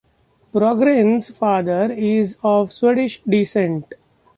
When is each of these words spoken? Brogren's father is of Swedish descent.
Brogren's 0.51 1.29
father 1.29 1.91
is 1.91 2.35
of 2.41 2.71
Swedish 2.71 3.21
descent. 3.21 3.93